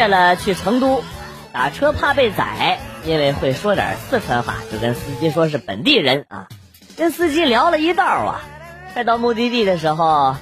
[0.00, 1.04] 毕业了去成都，
[1.52, 6.48] 打车怕被宰，因为会说点四川话，就跟司机说是本地人啊。
[6.96, 8.40] 跟司机聊了一道啊，
[8.94, 10.36] 快到目的地的时候，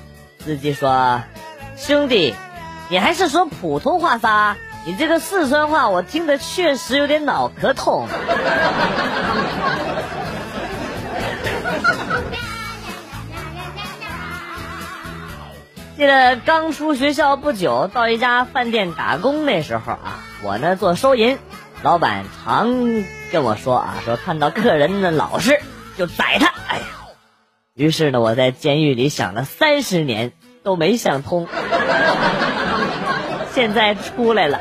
[0.45, 1.23] 司机说
[1.77, 2.37] ：“兄弟，
[2.89, 8.07] 你还是说普通话撒，你这个四川话我听的确实有点脑壳痛。”
[15.99, 21.39] 记得刚出学校不久，到一家饭店打工那时候啊，我呢做收银，
[21.83, 22.69] 老板常
[23.33, 25.61] 跟我说啊，说看到客人呢老实
[25.97, 26.55] 就宰他。
[26.69, 26.85] 哎呀，
[27.75, 30.31] 于是呢我在监狱里想了三十年
[30.63, 31.49] 都没想通，
[33.53, 34.61] 现在出来了，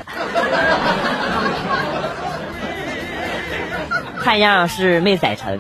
[4.24, 5.60] 看样是没宰成，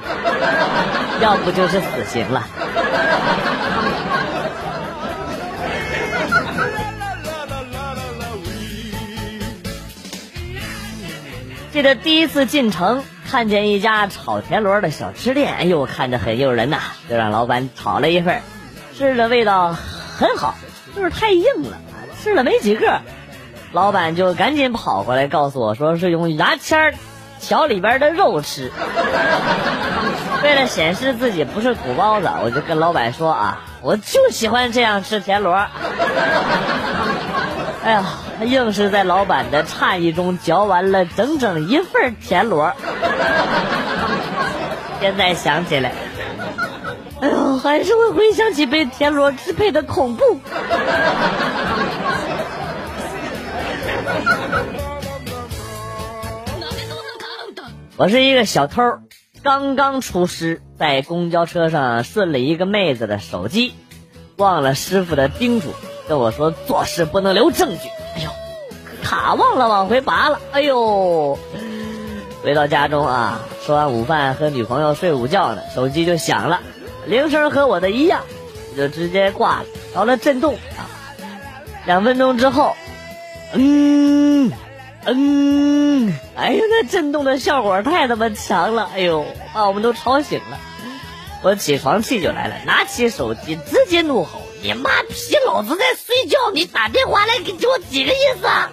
[1.22, 2.48] 要不就是死刑了。
[11.78, 18.42] 记得第一次进城，看见一家炒田螺的小吃店，哎呦，看着很诱人呐，就让老板炒了一份，
[18.98, 19.76] 吃的味道
[20.18, 20.56] 很好，
[20.96, 21.78] 就是太硬了，
[22.20, 23.02] 吃了没几个，
[23.74, 26.96] 老板就赶紧跑过来告诉我说是用牙签
[27.40, 28.72] 挑里边的肉吃。
[30.42, 35.54] 为了显示自己不是土包子，我就跟老板说啊，我就喜欢这样吃田螺。
[37.84, 38.04] 哎呀。
[38.40, 42.74] 他硬是在老板的诧异中嚼完了整整一份田螺。
[45.02, 45.92] 现在想起来，
[47.20, 50.40] 哎呦，还是会回想起被田螺支配的恐怖。
[57.96, 59.00] 我是一个小偷，
[59.42, 63.74] 刚刚出师，在公交车上顺了一个妹子的手机，
[64.36, 65.74] 忘了师傅的叮嘱，
[66.08, 67.90] 跟我说做事不能留证据。
[69.08, 70.42] 卡忘了往回拔了。
[70.52, 71.40] 哎呦，
[72.44, 76.60] 回到家中啊，吃完午饭和女朋友睡午觉呢，手机就响了，
[77.06, 78.24] 铃声和我的一样，
[78.76, 80.92] 就直接挂了，调了震动啊。
[81.86, 82.76] 两分钟之后，
[83.54, 84.52] 嗯
[85.06, 90.58] 嗯，哎呀，那震动的效果太他妈强了，哎呦，把我们都吵醒了。
[91.44, 94.37] 我起床气就来了，拿起手机直接怒吼。
[94.62, 95.14] 你妈逼！
[95.46, 98.48] 老子在睡觉，你打电话来给我几个意思？
[98.48, 98.70] 啊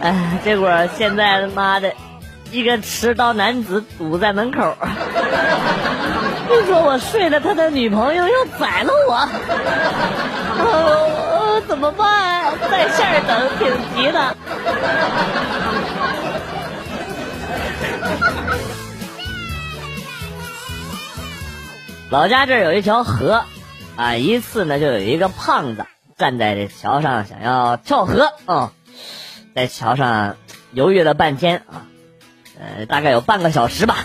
[0.02, 1.92] 哎，结果现在他妈的，
[2.50, 4.76] 一个持刀男子堵在门口，
[6.48, 9.28] 听说我睡了他的女朋友，要宰了我。
[10.58, 12.54] 呃，怎么办？
[12.70, 14.36] 在线等，挺急的。
[22.08, 23.42] 老家这儿有一条河，
[23.96, 25.86] 啊，一次呢就有一个胖子
[26.16, 28.72] 站在这桥上想要跳河啊，
[29.56, 30.36] 在桥上
[30.70, 31.82] 犹豫了半天啊，
[32.60, 33.96] 呃，大概有半个小时吧。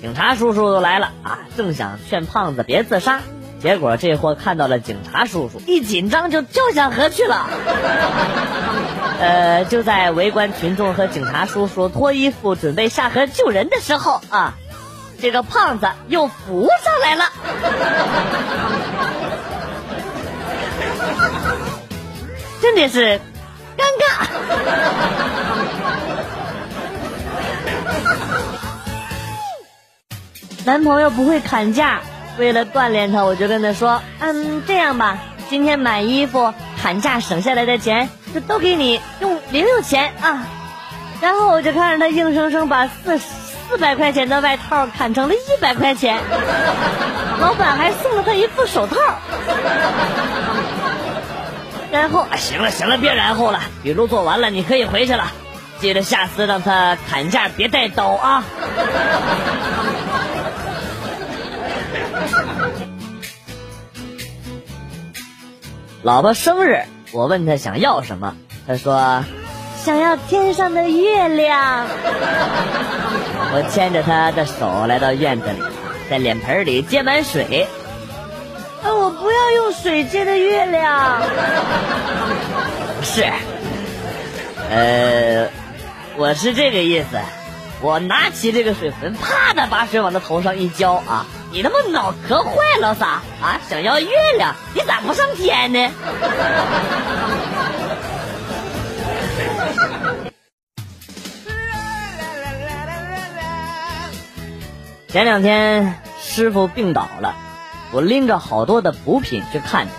[0.00, 3.20] 警察叔叔都来了啊，正想劝胖子别自杀，
[3.60, 7.50] 结果这货看到了警察叔叔，一紧张就跳下河去了。
[9.20, 14.54] 呃，就在围观群众和警察叔叔脱衣服准备下河救人的时候啊。
[15.22, 17.30] 这个胖子又浮上来了，
[22.60, 23.20] 真的是
[23.78, 24.26] 尴尬。
[30.64, 32.00] 男朋友不会砍价，
[32.36, 35.18] 为了锻炼他，我就跟他说：“嗯，这样吧，
[35.48, 36.52] 今天买衣服
[36.82, 40.48] 砍价省下来的钱，就都给你用零用钱啊。”
[41.22, 43.41] 然后我就看着他硬生生把四十。
[43.72, 46.20] 四百块钱的外套砍成了一百块钱，
[47.40, 48.96] 老板还送了他一副手套。
[51.90, 55.32] 然后，行了行了，别然后了，笔录做完了，你可以回去了。
[55.80, 58.44] 记得下次让他砍价别带刀啊。
[66.02, 66.82] 老婆生日，
[67.12, 68.36] 我问他想要什么，
[68.66, 69.24] 他说。
[69.84, 71.84] 想要天上的月亮，
[73.52, 75.60] 我牵着他的手来到院子里，
[76.08, 77.66] 在脸盆里接满水。
[78.84, 81.20] 啊，我不要用水接的月亮。
[83.02, 83.24] 是，
[84.70, 85.48] 呃，
[86.16, 87.18] 我是这个意思。
[87.80, 91.26] 我拿起这个水盆，啪的把水往他头上一浇啊！
[91.50, 93.20] 你他妈脑壳坏了啥？
[93.42, 94.08] 啊，想要月
[94.38, 95.90] 亮，你咋不上天呢？
[105.12, 107.34] 前两天师傅病倒了，
[107.92, 109.92] 我拎着好多的补品去看他。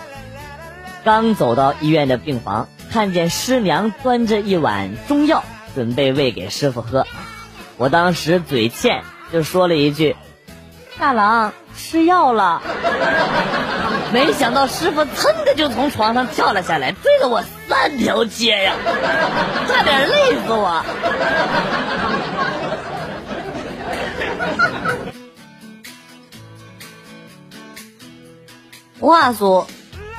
[1.04, 5.44] 刚走到医院的病房，看见师娘端着一碗中药，
[5.76, 7.06] 准备喂给师傅喝。
[7.76, 10.16] 我当时嘴欠，就说了一句
[10.98, 12.60] ：“大郎吃药了。
[14.12, 18.72] ”没想到师傅噌的就从床上跳了下来，追了我三条街呀，
[19.68, 20.84] 差点累死我。
[29.04, 29.66] 话说，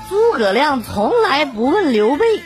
[0.10, 2.40] 诸葛亮从来不问刘备，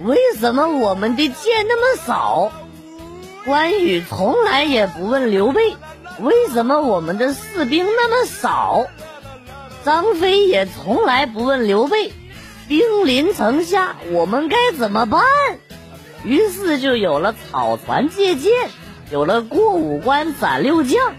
[0.00, 2.50] 为什么我们的箭那么少？
[3.44, 5.76] 关羽从来也不问刘备，
[6.18, 8.88] 为什么我们的士兵那么少？
[9.84, 12.12] 张飞也从来不问刘备，
[12.66, 15.22] 兵临城下，我们该怎么办？
[16.24, 18.50] 于是就有了草船借箭，
[19.12, 21.14] 有了过五关斩六将，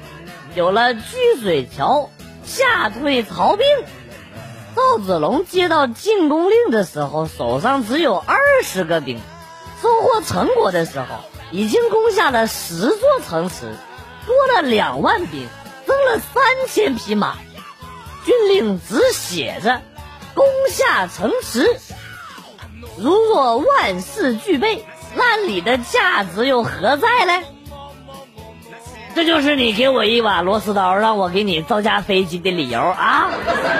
[0.56, 1.02] 有了据
[1.42, 2.10] 水桥
[2.44, 3.66] 吓退曹兵。
[4.78, 9.18] 赵子龙接到进攻令的时候，手上只有二十个兵；
[9.82, 11.08] 收获成果的时候，
[11.50, 13.76] 已经攻下了十座城池，
[14.28, 15.48] 多了两万兵，
[15.88, 17.38] 增了三千匹马。
[18.24, 19.82] 军令只写着
[20.36, 21.80] “攻下城池”，
[23.02, 24.86] 如若万事俱备，
[25.16, 27.44] 那你的价值又何在嘞？
[29.16, 33.32] 这就是你给我一把螺丝刀，让我给你造架飞机的理由啊！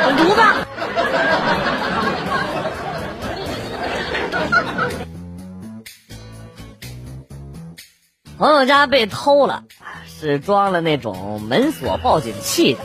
[0.04, 0.67] 滚犊子！
[8.38, 9.64] 朋友家被偷了，
[10.08, 12.80] 是装了那种门锁报警器的。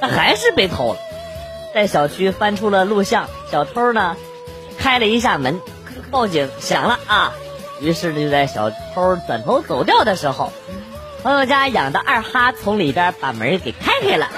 [0.00, 0.98] 但还是被偷了，
[1.72, 4.16] 在小区翻出了录像，小偷呢
[4.76, 5.60] 开了一下门，
[6.10, 7.32] 报警响了啊，
[7.80, 10.52] 于是就在小偷转头走掉的时候，
[11.22, 14.28] 朋友家养的二哈从里边把门给开开了，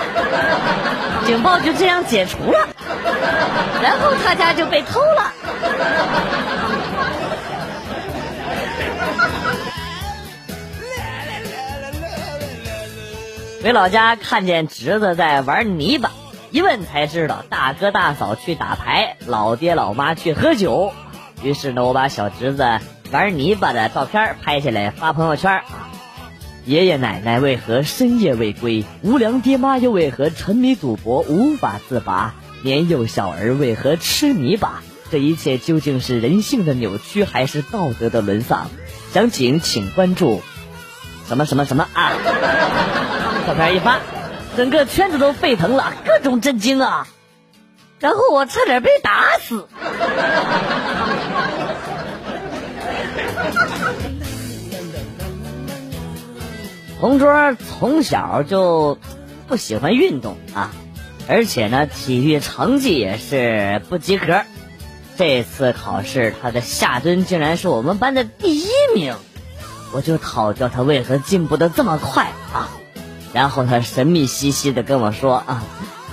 [1.27, 2.69] 警报就这样解除了，
[3.83, 5.33] 然后他家就被偷了。
[13.63, 16.13] 回老家看见侄子在玩泥巴，
[16.53, 20.93] 一问才知道大哥大嫂去打牌，老爹老妈去喝酒。
[21.43, 22.79] 于是呢，我把小侄子
[23.11, 25.63] 玩泥巴的照片拍下来发朋友圈。
[26.65, 28.85] 爷爷奶奶为何深夜未归？
[29.03, 32.35] 无良爹妈又为何沉迷赌博无法自拔？
[32.67, 34.83] 年幼小儿为何吃泥巴？
[35.09, 38.69] 这一切究竟是人性的扭曲，还是道德的沦丧？
[39.13, 40.43] 详情请关注
[41.29, 42.13] 什么什么什么啊！
[43.47, 44.01] 照片一发，
[44.57, 47.07] 整个圈子都沸腾了，各种震惊啊！
[48.01, 49.69] 然后我差点被打死。
[56.99, 58.99] 同桌从小就
[59.47, 60.73] 不喜欢运动啊，
[61.29, 64.43] 而且呢，体育成绩也是不及格。
[65.17, 69.15] 这次考试，他的下蹲竟然是我们班的第一名，
[69.93, 72.69] 我就讨教他为何进步的这么快啊！
[73.33, 75.63] 然后他神秘兮兮的跟我说：“啊，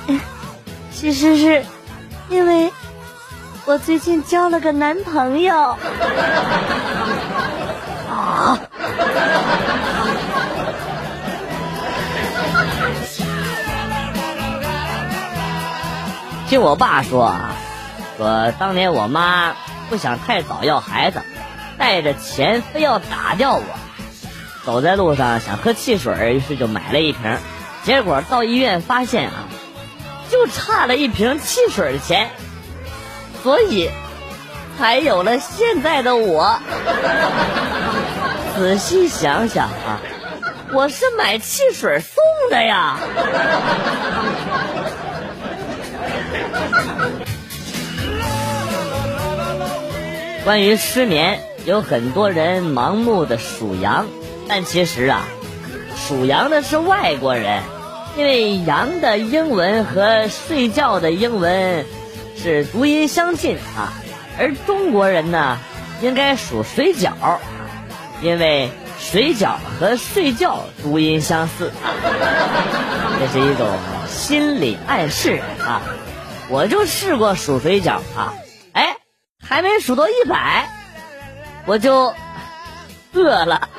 [0.92, 1.64] 其实是
[2.30, 2.72] 因为
[3.66, 5.78] 我最近交了个男朋友。
[8.10, 8.60] ”啊！
[16.54, 17.56] 听我爸说啊，
[18.16, 19.56] 说当年我妈
[19.90, 21.20] 不想太早要孩子，
[21.80, 23.64] 带着钱非要打掉我。
[24.64, 27.40] 走在路上想喝汽水，于是就买了一瓶，
[27.82, 29.50] 结果到医院发现啊，
[30.30, 32.30] 就差了一瓶汽水的钱，
[33.42, 33.90] 所以
[34.78, 36.60] 才有了现在的我。
[38.56, 39.98] 仔细想想啊，
[40.72, 43.00] 我是买汽水送的呀。
[50.44, 54.08] 关于失眠，有很多人盲目的数羊。
[54.48, 55.24] 但其实啊，
[55.96, 57.62] 属羊的是外国人，
[58.18, 61.86] 因为羊的英文和睡觉的英文
[62.36, 63.94] 是读音相近啊，
[64.38, 65.58] 而中国人呢，
[66.02, 67.14] 应该数水饺，
[68.22, 71.72] 因为水饺和睡觉读音相似，
[73.20, 73.66] 这是一种
[74.10, 75.82] 心理暗示啊。
[76.54, 78.36] 我就试过数水饺啊，
[78.74, 78.98] 哎，
[79.44, 80.70] 还没数到一百，
[81.66, 82.14] 我就。
[83.16, 83.70] 饿了。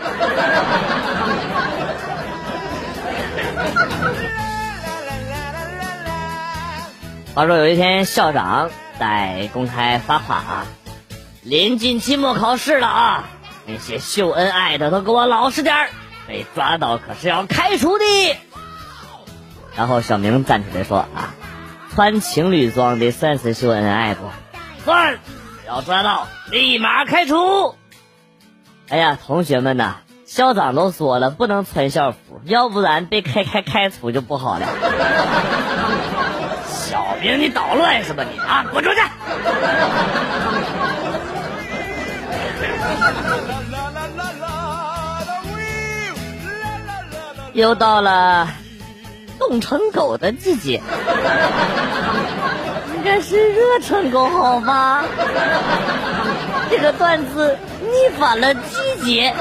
[7.35, 10.67] 话说有一天，校长在公开发话啊，
[11.43, 13.25] 临近期末考试了啊，
[13.67, 15.91] 那些秀恩爱的都给我老实点儿，
[16.27, 18.05] 被抓到可是要开除的。
[19.77, 21.35] 然后小明站出来说啊，
[21.95, 24.29] 穿情侣装的算是秀恩爱不？
[24.85, 25.17] 算。
[25.67, 27.75] 要抓到立马开除。
[28.89, 34.67] 哎呀，同学们呐，校长都说了不能穿校服，要不然被开开开除就不好了。
[36.67, 38.67] 小兵，你捣乱是吧你啊？
[38.73, 38.97] 滚出去！
[47.55, 48.49] 又到了
[49.39, 50.83] 冻成狗的季节，
[52.97, 55.05] 应该是热成狗好吧？
[56.71, 58.61] 这个段子逆反了季
[59.05, 59.35] 节。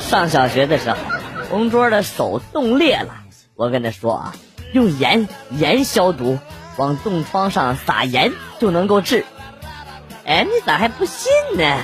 [0.00, 0.96] 上小学的时候，
[1.48, 3.08] 同桌的手冻裂了，
[3.54, 4.34] 我跟他说啊，
[4.72, 6.38] 用盐盐消毒，
[6.76, 9.24] 往冻疮上撒盐就能够治。
[10.24, 11.76] 哎，你咋还不信呢？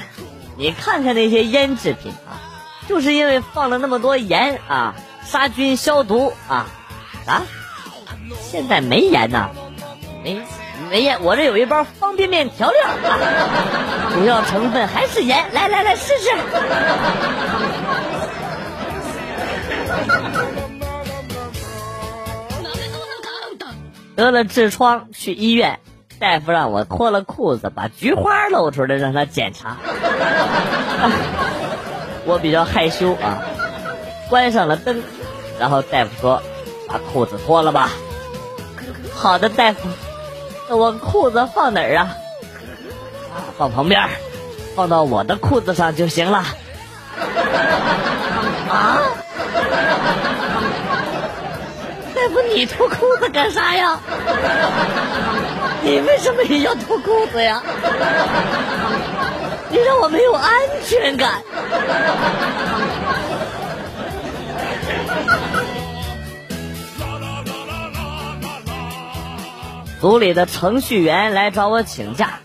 [0.57, 2.37] 你看看那些腌制品啊，
[2.89, 4.95] 就是因为放了那么多盐啊，
[5.31, 6.67] 杀菌消毒啊，
[7.25, 7.43] 啊，
[8.43, 9.51] 现在没盐呐，
[10.25, 10.43] 没
[10.91, 12.81] 没盐，我这有一包方便面调料，
[14.13, 16.31] 主要成分还是盐，来来来试试。
[24.17, 25.79] 得了痔疮，去医院。
[26.19, 29.77] 大夫让我脱了裤子，把菊花露出来让他检查。
[32.27, 33.43] 我比较害羞啊，
[34.31, 35.03] 关上了灯，
[35.59, 36.41] 然后大夫说
[36.89, 37.91] ：“把裤子脱了吧。
[39.13, 39.89] ”好的，大夫，
[40.69, 42.15] 那我裤子放哪儿啊？
[43.59, 44.01] 放旁边，
[44.77, 46.39] 放到我的裤子上就行了。
[48.71, 49.03] 啊？
[52.15, 53.99] 大夫，你脱裤子干啥呀？
[55.83, 57.61] 你为什么也要脱裤子呀？
[59.69, 60.53] 你让我没有安
[60.87, 61.43] 全感。
[70.01, 72.39] 组里的程序员来找我请假，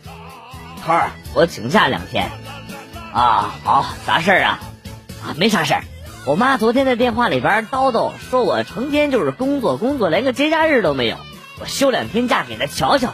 [0.86, 2.30] 头儿，我请假两天。
[3.14, 4.60] 啊，好，啥事儿啊？
[5.24, 5.84] 啊，没啥事儿。
[6.26, 11.16] 我妈昨天在电话里边叨叨，说我成天就是工作工作，连个节假日都没有。
[11.62, 13.14] 我休两天假给她瞧瞧。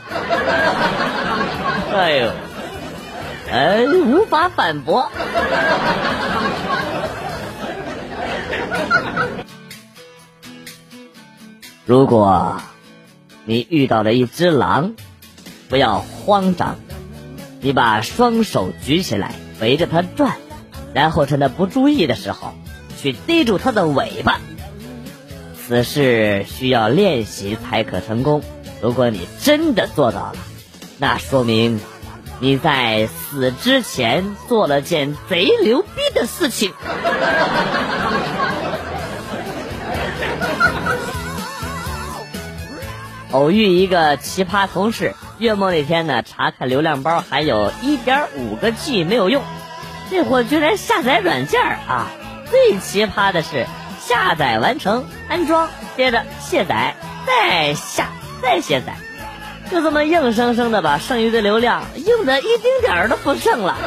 [1.94, 2.32] 哎呦，
[3.52, 5.12] 哎，无法反驳。
[11.86, 12.60] 如果
[13.52, 14.94] 你遇到了一只狼，
[15.68, 16.78] 不要慌张，
[17.60, 20.38] 你把双手举起来围着它转，
[20.94, 22.54] 然后趁它不注意的时候，
[22.98, 24.40] 去逮住它的尾巴。
[25.58, 28.42] 此事需要练习才可成功。
[28.82, 30.36] 如果你真的做到了，
[30.98, 31.82] 那说明
[32.40, 36.72] 你在死之前做了件贼牛逼的事情。
[43.32, 49.42] 偶遇一个奇葩同事，月末那天呢，查看流量包还有一点五个 G 没有用，
[50.10, 52.08] 这货居然下载软件啊！
[52.50, 53.66] 最奇葩的是。
[54.04, 56.96] 下载完成，安装，接着卸载，
[57.26, 58.08] 再下，
[58.42, 58.96] 再卸载，
[59.70, 63.78] 就这么硬生生的把剩余的流量用的一丁点儿都不剩了。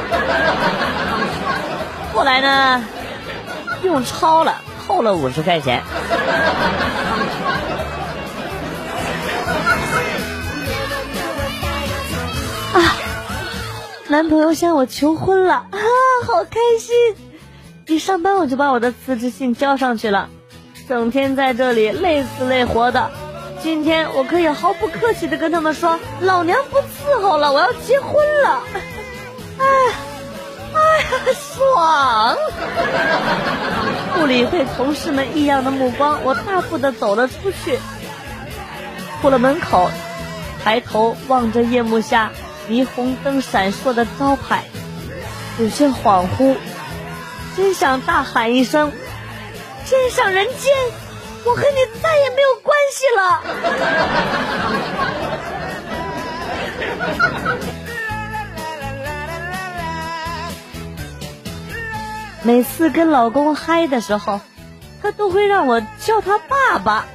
[2.14, 2.84] 后来呢，
[3.82, 5.82] 用超了，扣了五十块钱。
[14.14, 15.78] 男朋友向我求婚了，啊，
[16.24, 16.94] 好开心。
[17.88, 20.28] 一上班我就把我的辞职信交上去了，
[20.88, 23.10] 整天在这里累死累活的。
[23.60, 28.62] 今天我可以毫不客气的跟他们说，老娘不伺候了，我要结婚了。
[29.58, 29.66] 哎，
[30.74, 32.36] 哎呀，爽！
[34.14, 37.80] 不理会同事们异样的目光，我大步的走了出去。
[39.20, 39.90] 出了门口，
[40.62, 42.30] 抬头望着夜幕下
[42.68, 44.64] 霓虹灯闪烁的招牌，
[45.58, 46.56] 有些恍惚。
[47.56, 48.90] 真想大喊一声
[49.86, 50.72] ：“天上人间，
[51.46, 53.42] 我和你再也没有关系了。”
[62.42, 64.40] 每次跟老公嗨的时候，
[65.00, 67.06] 他都会让我叫他爸爸。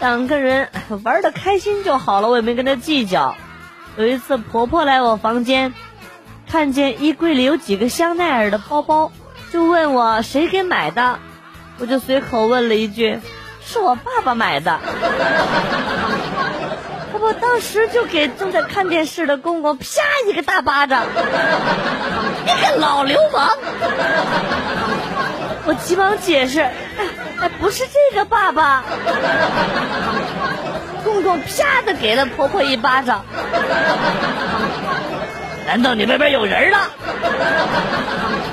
[0.00, 0.68] 两个人
[1.04, 3.36] 玩的开心就好了，我也没跟他计较。
[3.96, 5.74] 有一次婆婆来我房间，
[6.50, 9.12] 看见衣柜里有几个香奈儿的包包。
[9.52, 11.18] 就问我谁给买的，
[11.78, 13.20] 我就随口问了一句
[13.62, 14.80] ：“是我爸爸买的。”
[17.12, 19.84] 婆婆当时就给正在看电视的公公啪
[20.26, 21.04] 一个大巴掌，
[22.46, 23.50] 你个老流氓！
[25.66, 26.62] 我急忙解释
[27.38, 28.82] ：“哎，不是这个爸爸。”
[31.04, 33.24] 公公啪的给了婆婆一巴掌。
[35.66, 36.78] 难道你外边有人了？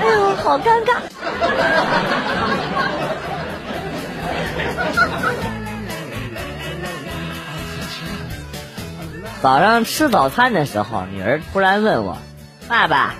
[0.01, 0.95] 哎呦，好尴尬！
[9.41, 12.17] 早上吃早餐的时候，女儿突然问我
[12.69, 13.15] ：“爸爸，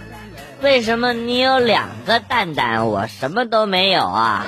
[0.62, 4.46] 为什么你有两个蛋蛋，我什么都没有啊？”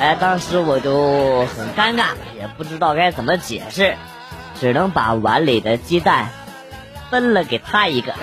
[0.00, 2.04] 哎，当时我就很尴尬，
[2.38, 3.96] 也不知道该怎么解释，
[4.60, 6.28] 只能把碗里的鸡蛋
[7.10, 8.14] 分了给他一个。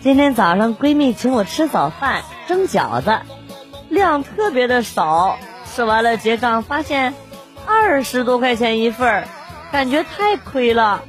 [0.00, 3.18] 今天早上闺蜜请我吃早饭，蒸饺子。
[3.88, 7.14] 量特别的少，吃完了结账发现
[7.66, 9.28] 二十多块钱一份儿，
[9.72, 11.02] 感觉太亏了。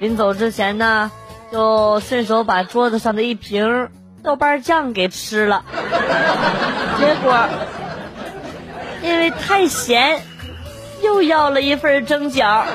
[0.00, 1.12] 临走之前呢，
[1.52, 3.90] 就顺手把桌子上的一瓶
[4.22, 5.64] 豆瓣酱给吃了。
[6.98, 7.48] 结果
[9.02, 10.22] 因为太咸，
[11.02, 12.46] 又要了一份蒸饺。
[12.46, 12.66] 啊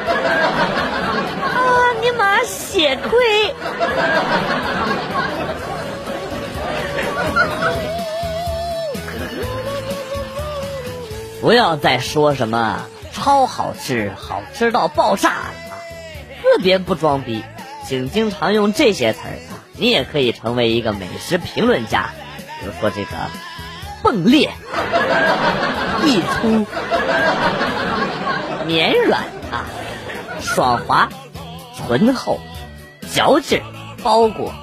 [2.01, 3.55] 尼玛，血亏！
[11.39, 12.81] 不要再说什么
[13.13, 15.53] 超好吃、好吃到爆炸了！
[16.41, 17.43] 特别不装逼，
[17.87, 19.39] 请经常用这些词儿！
[19.77, 22.09] 你也可以成为一个美食评论家，
[22.59, 23.11] 比如说这个
[24.03, 24.51] 迸裂、
[26.03, 26.65] 溢出、
[28.65, 29.63] 绵软啊、
[30.41, 31.07] 爽滑、
[31.77, 32.41] 醇厚、
[33.13, 33.61] 嚼劲、
[34.03, 34.53] 包裹、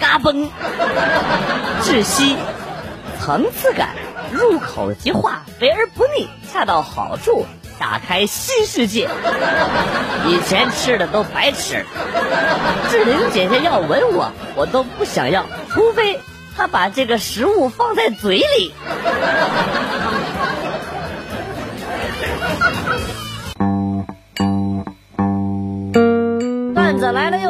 [0.00, 0.48] 嘎嘣、
[1.82, 2.34] 窒息、
[3.20, 3.90] 层次感。
[4.32, 7.44] 入口即化，肥而不腻，恰到好处，
[7.78, 9.08] 打开新世界。
[10.26, 11.84] 以前吃的都白吃。
[12.90, 16.20] 志玲姐姐要吻我，我都不想要，除非
[16.56, 18.72] 她把这个食物放在嘴里。